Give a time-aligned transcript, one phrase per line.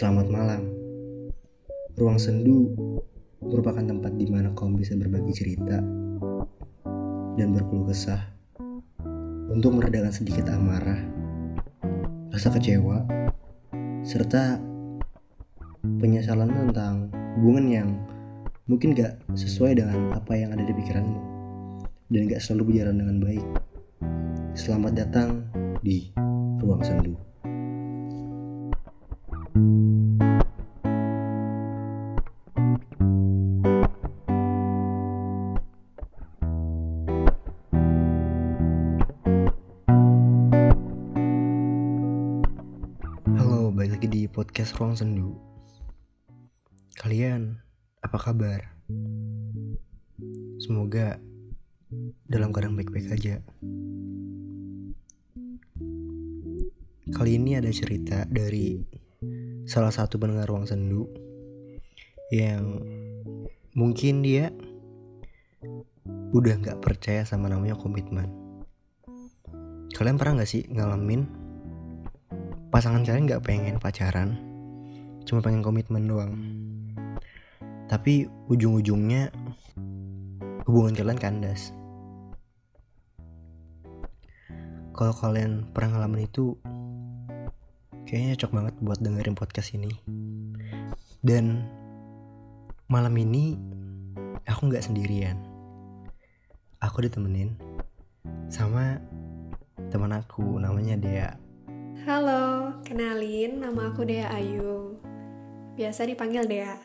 [0.00, 0.64] Selamat malam.
[2.00, 2.72] Ruang sendu
[3.44, 5.76] merupakan tempat di mana kaum bisa berbagi cerita
[7.36, 8.32] dan berkeluh kesah
[9.52, 11.04] untuk meredakan sedikit amarah,
[12.32, 13.04] rasa kecewa,
[14.00, 14.56] serta
[15.84, 17.88] penyesalan tentang hubungan yang
[18.72, 21.20] mungkin gak sesuai dengan apa yang ada di pikiranmu
[22.08, 23.46] dan gak selalu berjalan dengan baik.
[24.56, 25.44] Selamat datang
[25.84, 26.08] di
[26.56, 27.29] Ruang Sendu.
[44.40, 45.36] Podcast Ruang Sendu.
[46.96, 47.60] Kalian
[48.00, 48.72] apa kabar?
[50.56, 51.20] Semoga
[52.24, 53.44] dalam keadaan baik-baik aja.
[57.12, 58.80] Kali ini ada cerita dari
[59.68, 61.04] salah satu pendengar Ruang Sendu
[62.32, 62.80] yang
[63.76, 64.56] mungkin dia
[66.32, 68.32] udah nggak percaya sama namanya komitmen.
[69.92, 71.39] Kalian pernah nggak sih ngalamin
[72.70, 74.38] pasangan kalian nggak pengen pacaran,
[75.26, 76.38] cuma pengen komitmen doang.
[77.90, 79.34] Tapi ujung-ujungnya
[80.70, 81.74] hubungan kalian kandas.
[84.94, 86.54] Kalau kalian pernah ngalamin itu,
[88.06, 89.90] kayaknya cocok banget buat dengerin podcast ini.
[91.18, 91.66] Dan
[92.86, 93.58] malam ini
[94.46, 95.42] aku nggak sendirian.
[96.78, 97.58] Aku ditemenin
[98.46, 99.02] sama
[99.90, 101.49] teman aku namanya Dea.
[102.08, 104.96] Halo, kenalin nama aku Dea Ayu.
[105.76, 106.80] Biasa dipanggil Dea.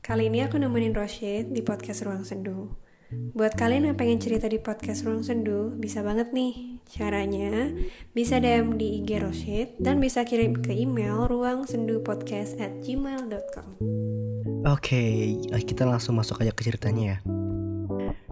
[0.00, 2.72] Kali ini aku nemenin Roshid di podcast Ruang Sendu.
[3.12, 6.80] Buat kalian yang pengen cerita di podcast Ruang Sendu, bisa banget nih.
[6.88, 7.68] Caranya,
[8.16, 13.76] bisa DM di IG Roshid dan bisa kirim ke email ruangsendupodcast at gmail.com.
[14.64, 15.36] Oke,
[15.68, 17.18] kita langsung masuk aja ke ceritanya ya.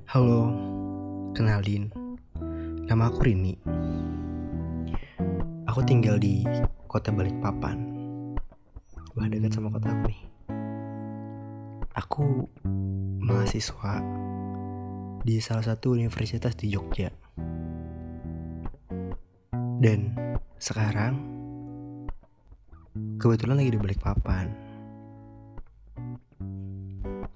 [0.08, 0.48] Halo,
[1.36, 1.92] kenalin.
[2.88, 3.60] Nama aku Rini.
[5.72, 6.44] Aku tinggal di
[6.84, 7.80] kota Balikpapan.
[9.16, 10.22] Wah, dekat sama kota aku nih.
[11.96, 12.44] Aku
[13.24, 14.04] mahasiswa
[15.24, 17.08] di salah satu universitas di Jogja.
[19.80, 20.12] Dan
[20.60, 21.16] sekarang
[23.16, 24.52] kebetulan lagi di Balikpapan.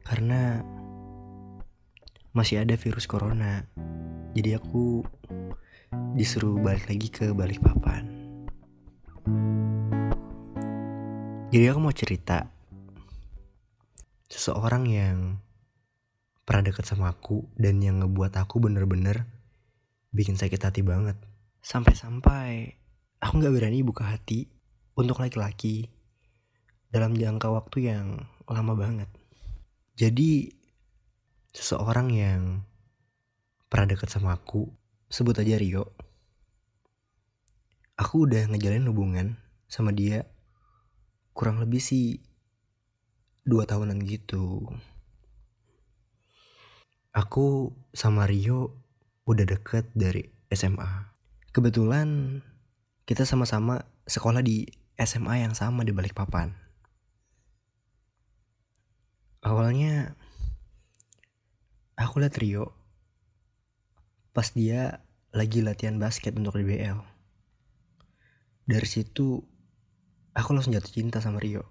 [0.05, 0.61] Karena
[2.37, 3.65] masih ada virus corona.
[4.37, 5.01] Jadi aku
[6.13, 8.16] disuruh balik lagi ke Balikpapan.
[11.47, 12.43] Jadi aku mau cerita
[14.27, 15.39] seseorang yang
[16.43, 19.31] pernah deket sama aku dan yang ngebuat aku bener-bener
[20.11, 21.15] bikin sakit hati banget.
[21.63, 22.75] Sampai-sampai
[23.23, 24.51] aku gak berani buka hati
[24.99, 25.87] untuk laki-laki
[26.91, 29.07] dalam jangka waktu yang lama banget.
[29.95, 30.51] Jadi
[31.55, 32.67] seseorang yang
[33.71, 34.67] pernah deket sama aku,
[35.07, 35.95] sebut aja Rio.
[37.95, 39.39] Aku udah ngejalanin hubungan
[39.71, 40.27] sama dia
[41.37, 42.25] kurang lebih sih
[43.45, 44.65] dua tahunan gitu.
[47.13, 48.73] Aku sama Rio
[49.29, 51.13] udah deket dari SMA.
[51.53, 52.41] Kebetulan
[53.05, 54.65] kita sama-sama sekolah di
[54.97, 56.57] SMA yang sama di Balikpapan.
[59.45, 60.17] Awalnya
[62.01, 62.73] aku liat Rio
[64.33, 65.05] pas dia
[65.37, 66.97] lagi latihan basket untuk DBL.
[68.65, 69.56] Dari situ
[70.37, 71.65] aku langsung jatuh cinta sama Rio.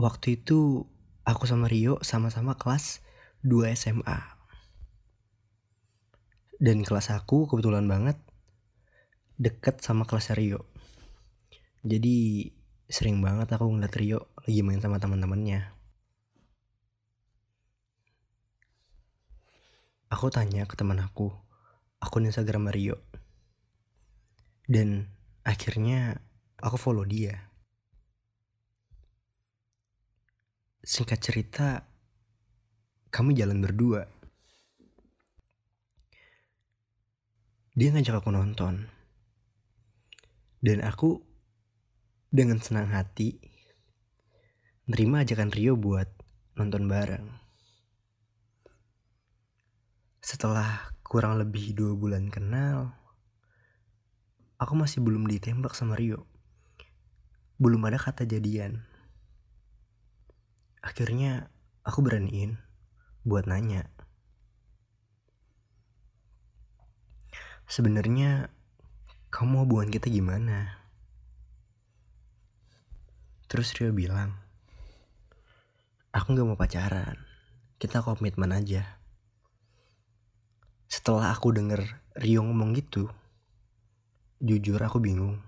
[0.00, 0.88] Waktu itu
[1.28, 3.04] aku sama Rio sama-sama kelas
[3.44, 4.18] 2 SMA.
[6.58, 8.16] Dan kelas aku kebetulan banget
[9.36, 10.64] deket sama kelas Rio.
[11.84, 12.48] Jadi
[12.88, 15.76] sering banget aku ngeliat Rio lagi main sama teman-temannya.
[20.08, 21.28] Aku tanya ke teman aku,
[22.00, 23.07] akun Instagram Rio.
[24.68, 25.08] Dan
[25.48, 26.20] akhirnya
[26.60, 27.48] aku follow dia.
[30.84, 31.88] Singkat cerita,
[33.08, 34.04] kami jalan berdua.
[37.72, 38.92] Dia ngajak aku nonton.
[40.60, 41.16] Dan aku
[42.28, 43.40] dengan senang hati
[44.84, 46.12] nerima ajakan Rio buat
[46.60, 47.24] nonton bareng.
[50.20, 52.92] Setelah kurang lebih dua bulan kenal,
[54.58, 56.26] aku masih belum ditembak sama Rio.
[57.62, 58.82] Belum ada kata jadian.
[60.82, 61.50] Akhirnya
[61.86, 62.58] aku beraniin
[63.22, 63.86] buat nanya.
[67.70, 68.50] Sebenarnya
[69.30, 70.82] kamu hubungan kita gimana?
[73.46, 74.34] Terus Rio bilang,
[76.10, 77.16] aku gak mau pacaran,
[77.78, 78.98] kita komitmen aja.
[80.88, 81.84] Setelah aku denger
[82.18, 83.08] Rio ngomong gitu,
[84.38, 85.42] jujur aku bingung.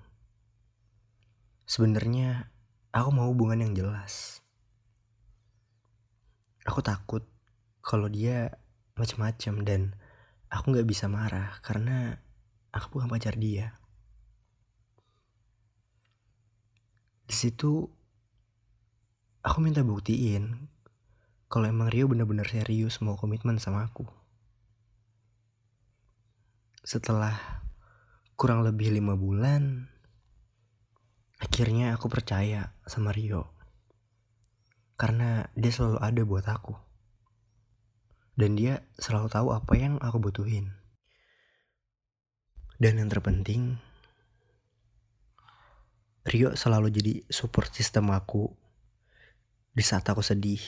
[1.63, 2.51] Sebenarnya
[2.91, 4.43] aku mau hubungan yang jelas.
[6.67, 7.23] Aku takut
[7.81, 8.59] kalau dia
[8.99, 9.81] macam-macam dan
[10.51, 12.19] aku nggak bisa marah karena
[12.75, 13.79] aku bukan pacar dia.
[17.31, 17.87] Di situ
[19.47, 20.67] aku minta buktiin
[21.47, 24.03] kalau emang Rio benar-benar serius mau komitmen sama aku.
[26.83, 27.63] Setelah
[28.41, 29.93] kurang lebih lima bulan,
[31.45, 33.53] akhirnya aku percaya sama Rio.
[34.97, 36.73] Karena dia selalu ada buat aku.
[38.41, 40.73] Dan dia selalu tahu apa yang aku butuhin.
[42.81, 43.77] Dan yang terpenting,
[46.25, 48.49] Rio selalu jadi support system aku
[49.77, 50.65] di saat aku sedih.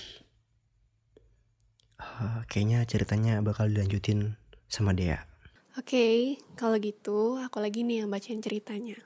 [1.96, 4.36] Uh, kayaknya ceritanya bakal dilanjutin
[4.68, 5.31] sama dia.
[5.72, 6.16] Oke, okay,
[6.56, 9.00] kalau gitu aku lagi nih yang bacain ceritanya.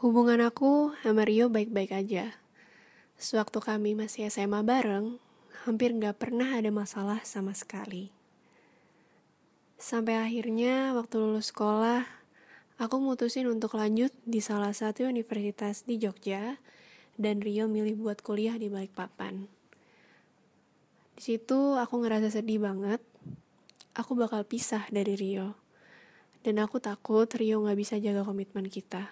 [0.00, 2.32] Hubungan aku sama Rio baik-baik aja.
[3.20, 5.20] Sewaktu kami masih SMA bareng,
[5.68, 8.08] hampir gak pernah ada masalah sama sekali.
[9.76, 12.18] Sampai akhirnya waktu lulus sekolah,
[12.78, 16.62] Aku mutusin untuk lanjut di salah satu universitas di Jogja
[17.18, 19.50] dan Rio milih buat kuliah di Balikpapan.
[21.18, 23.02] Di situ aku ngerasa sedih banget.
[23.98, 25.58] Aku bakal pisah dari Rio.
[26.46, 29.10] Dan aku takut Rio gak bisa jaga komitmen kita.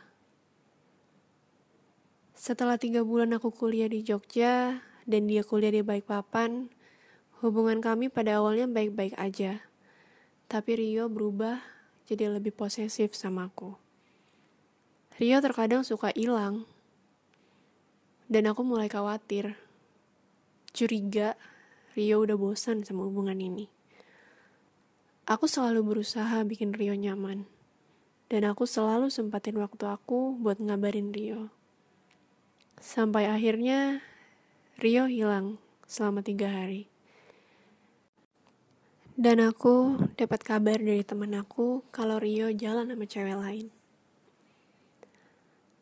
[2.38, 6.70] Setelah tiga bulan aku kuliah di Jogja dan dia kuliah di Balikpapan,
[7.42, 9.66] hubungan kami pada awalnya baik-baik aja.
[10.46, 11.58] Tapi Rio berubah
[12.06, 13.74] jadi lebih posesif sama aku.
[15.18, 16.62] Rio terkadang suka hilang.
[18.30, 19.58] Dan aku mulai khawatir.
[20.70, 21.34] Curiga
[21.98, 23.75] Rio udah bosan sama hubungan ini.
[25.26, 27.50] Aku selalu berusaha bikin Rio nyaman.
[28.30, 31.50] Dan aku selalu sempatin waktu aku buat ngabarin Rio.
[32.78, 34.06] Sampai akhirnya
[34.78, 35.58] Rio hilang
[35.90, 36.86] selama tiga hari.
[39.18, 43.66] Dan aku dapat kabar dari teman aku kalau Rio jalan sama cewek lain.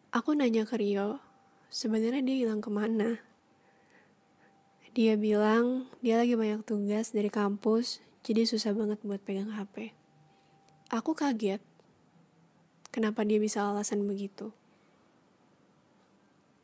[0.08, 1.20] Aku nanya ke Rio,
[1.68, 3.20] sebenarnya dia hilang ke mana?
[4.96, 9.92] Dia bilang dia lagi banyak tugas dari kampus, jadi susah banget buat pegang HP.
[10.88, 11.60] Aku kaget,
[12.88, 14.48] kenapa dia bisa alasan begitu?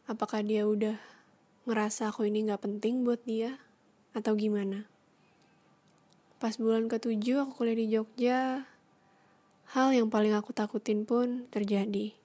[0.09, 0.97] Apakah dia udah
[1.69, 3.61] ngerasa aku ini gak penting buat dia,
[4.17, 4.89] atau gimana?
[6.41, 8.65] Pas bulan ketujuh aku kuliah di Jogja,
[9.77, 12.17] hal yang paling aku takutin pun terjadi.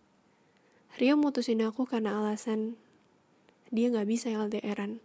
[0.96, 2.80] Rio mutusin aku karena alasan
[3.68, 5.04] dia gak bisa LDRan,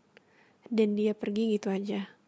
[0.70, 2.19] dan dia pergi gitu aja.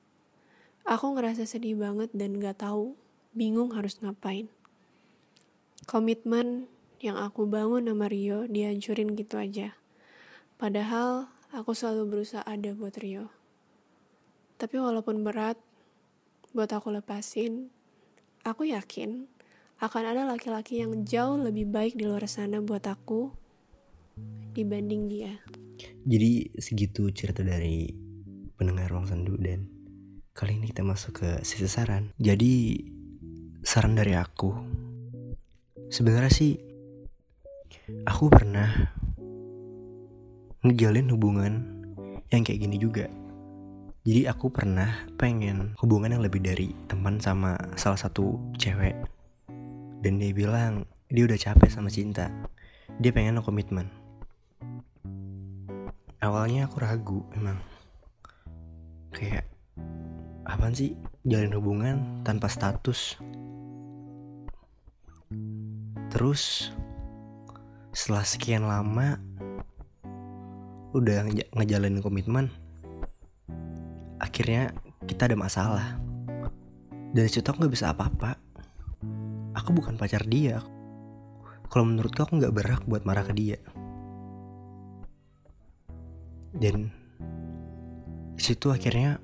[0.82, 2.98] Aku ngerasa sedih banget dan gak tahu,
[3.32, 4.50] bingung harus ngapain.
[5.86, 6.66] Komitmen
[6.98, 9.78] yang aku bangun sama Rio dihancurin gitu aja.
[10.58, 13.30] Padahal aku selalu berusaha ada buat Rio.
[14.58, 15.58] Tapi walaupun berat,
[16.54, 17.70] buat aku lepasin,
[18.46, 19.26] aku yakin
[19.82, 23.34] akan ada laki-laki yang jauh lebih baik di luar sana buat aku
[24.54, 25.42] dibanding dia.
[26.06, 27.90] Jadi segitu cerita dari
[28.54, 29.81] pendengar ruang sendu dan
[30.32, 32.12] kali ini kita masuk ke sisi saran.
[32.16, 32.84] Jadi
[33.62, 34.50] saran dari aku
[35.92, 36.58] sebenarnya sih
[38.08, 38.68] aku pernah
[40.64, 41.52] ngejalin hubungan
[42.32, 43.06] yang kayak gini juga
[44.02, 48.98] jadi aku pernah pengen hubungan yang lebih dari teman sama salah satu cewek.
[50.02, 52.26] Dan dia bilang dia udah capek sama cinta.
[52.98, 53.86] Dia pengen komitmen.
[56.18, 57.62] Awalnya aku ragu emang.
[59.14, 59.46] Kayak
[60.52, 60.92] apaan sih?
[61.24, 63.16] Jalin hubungan tanpa status.
[66.12, 66.68] Terus
[67.96, 69.16] setelah sekian lama
[70.92, 71.24] udah
[71.56, 72.52] ngejalanin komitmen.
[74.20, 74.76] Akhirnya
[75.08, 75.96] kita ada masalah.
[77.16, 78.36] Dan situ aku nggak bisa apa-apa.
[79.56, 80.60] Aku bukan pacar dia.
[81.72, 83.58] Kalau menurutku aku nggak berhak buat marah ke dia.
[86.52, 86.92] Dan
[88.36, 89.16] situ akhirnya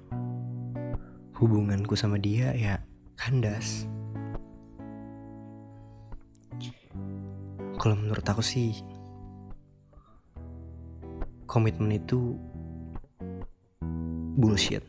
[1.38, 2.82] hubunganku sama dia ya
[3.14, 3.86] kandas.
[7.78, 8.74] Kalau menurut aku sih
[11.46, 12.34] komitmen itu
[14.34, 14.82] bullshit.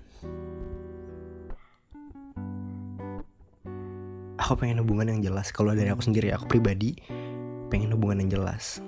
[4.42, 5.54] Aku pengen hubungan yang jelas.
[5.54, 6.98] Kalau dari aku sendiri aku pribadi
[7.70, 8.82] pengen hubungan yang jelas.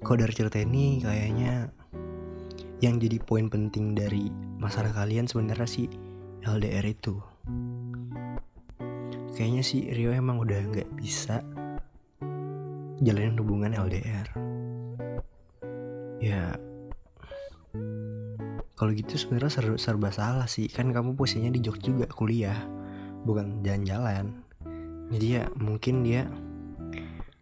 [0.00, 1.68] Kalau dari cerita ini kayaknya
[2.78, 5.86] yang jadi poin penting dari masalah kalian sebenarnya sih
[6.46, 7.18] LDR itu.
[9.34, 11.42] Kayaknya sih Rio emang udah nggak bisa
[13.02, 14.26] jalanin hubungan LDR.
[16.18, 16.58] Ya
[18.78, 22.62] kalau gitu sebenarnya ser serba salah sih kan kamu posisinya di Jogja juga kuliah
[23.26, 24.38] bukan jalan-jalan
[25.10, 26.30] jadi ya mungkin dia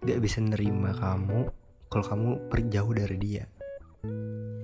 [0.01, 1.53] gak bisa nerima kamu
[1.93, 3.45] kalau kamu pergi jauh dari dia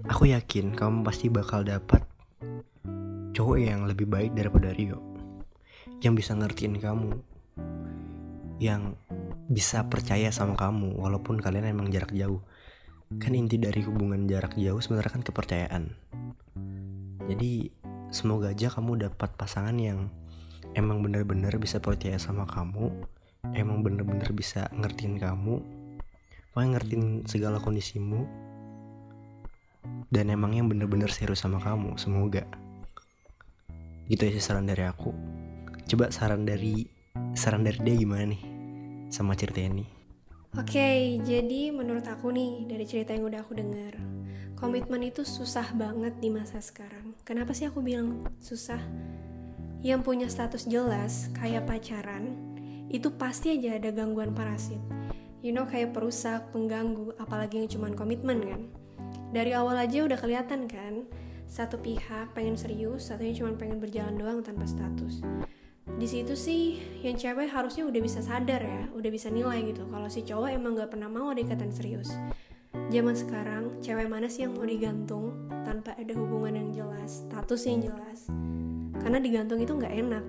[0.09, 2.03] aku yakin kamu pasti bakal dapat
[3.33, 4.99] cowok yang lebih baik daripada Rio.
[6.03, 7.13] Yang bisa ngertiin kamu.
[8.59, 8.99] Yang
[9.51, 12.43] bisa percaya sama kamu walaupun kalian emang jarak jauh.
[13.21, 15.85] Kan inti dari hubungan jarak jauh sebenarnya kan kepercayaan.
[17.29, 17.71] Jadi
[18.11, 20.11] semoga aja kamu dapat pasangan yang
[20.75, 22.93] emang bener-bener bisa percaya sama kamu
[23.53, 25.61] emang bener-bener bisa ngertiin kamu
[26.53, 28.25] pokoknya ngertiin segala kondisimu
[30.13, 32.45] dan emang yang bener-bener serius sama kamu semoga.
[34.07, 35.11] Gitu aja saran dari aku.
[35.89, 36.85] Coba saran dari
[37.33, 38.43] saran dari dia gimana nih?
[39.13, 39.85] Sama cerita ini
[40.53, 43.97] Oke, okay, jadi menurut aku nih dari cerita yang udah aku dengar,
[44.53, 47.17] komitmen itu susah banget di masa sekarang.
[47.25, 48.77] Kenapa sih aku bilang susah?
[49.83, 52.39] yang punya status jelas kayak pacaran
[52.87, 54.79] itu pasti aja ada gangguan parasit.
[55.43, 58.63] You know kayak perusak pengganggu apalagi yang cuman komitmen kan
[59.33, 61.09] dari awal aja udah kelihatan kan
[61.49, 65.25] satu pihak pengen serius satunya cuma pengen berjalan doang tanpa status.
[65.83, 70.07] Di situ sih yang cewek harusnya udah bisa sadar ya udah bisa nilai gitu kalau
[70.07, 72.13] si cowok emang gak pernah mau ada serius.
[72.93, 77.85] Zaman sekarang cewek mana sih yang mau digantung tanpa ada hubungan yang jelas status yang
[77.85, 78.29] jelas?
[79.03, 80.25] Karena digantung itu nggak enak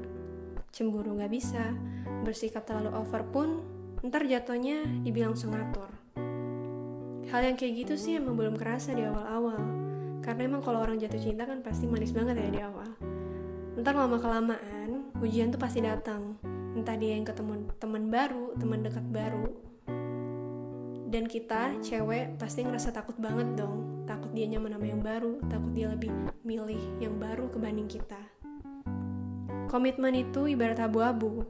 [0.74, 1.78] cemburu nggak bisa
[2.26, 3.62] bersikap terlalu over pun
[4.02, 5.93] ntar jatuhnya dibilang sengator
[7.30, 9.60] hal yang kayak gitu sih emang belum kerasa di awal-awal.
[10.24, 12.90] Karena emang kalau orang jatuh cinta kan pasti manis banget ya di awal.
[13.80, 16.40] Ntar lama kelamaan ujian tuh pasti datang.
[16.74, 19.52] Entah dia yang ketemu teman baru teman dekat baru.
[21.14, 24.08] Dan kita cewek pasti ngerasa takut banget dong.
[24.10, 26.10] Takut dia nyaman sama yang baru takut dia lebih
[26.42, 28.20] milih yang baru kebanding kita.
[29.70, 31.46] Komitmen itu ibarat abu-abu.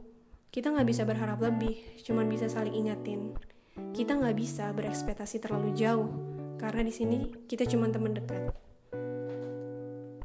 [0.48, 1.76] Kita nggak bisa berharap lebih,
[2.06, 3.34] cuman bisa saling ingatin.
[3.74, 6.10] Kita nggak bisa berekspektasi terlalu jauh,
[6.58, 8.54] karena di sini kita cuma teman dekat.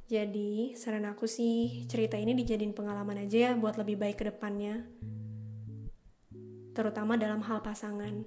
[0.09, 4.85] Jadi, saran aku sih, cerita ini dijadiin pengalaman aja ya buat lebih baik ke depannya.
[6.73, 8.25] Terutama dalam hal pasangan.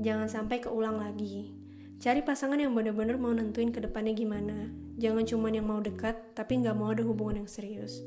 [0.00, 1.52] Jangan sampai keulang lagi.
[2.00, 4.68] Cari pasangan yang bener-bener mau nentuin ke depannya gimana.
[5.00, 8.04] Jangan cuma yang mau dekat, tapi nggak mau ada hubungan yang serius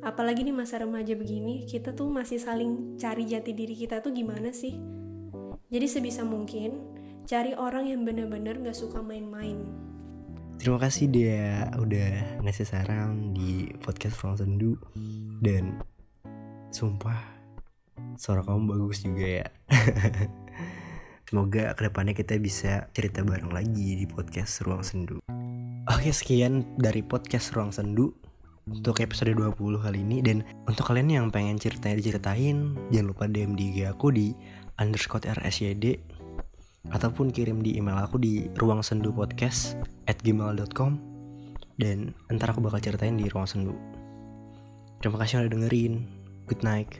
[0.00, 4.48] apalagi di masa remaja begini kita tuh masih saling cari jati diri kita tuh gimana
[4.48, 4.72] sih
[5.70, 6.82] jadi sebisa mungkin
[7.30, 9.62] cari orang yang bener-bener gak suka main-main.
[10.58, 14.74] Terima kasih dia udah ngasih saran di podcast Ruang Sendu.
[15.40, 15.78] Dan
[16.74, 17.16] sumpah
[18.18, 19.46] suara kamu bagus juga ya.
[21.30, 25.22] Semoga ke depannya kita bisa cerita bareng lagi di podcast Ruang Sendu.
[25.86, 28.10] Oke sekian dari podcast Ruang Sendu
[28.68, 30.18] untuk episode 20 kali ini.
[30.20, 34.34] Dan untuk kalian yang pengen ceritanya diceritain jangan lupa DM di IG aku di
[34.80, 36.00] underscore rsyd
[36.90, 39.76] ataupun kirim di email aku di ruang sendu podcast
[40.08, 40.96] at gmail.com
[41.76, 43.76] dan ntar aku bakal ceritain di ruang sendu
[45.00, 46.04] terima kasih udah dengerin.
[46.50, 46.98] Good night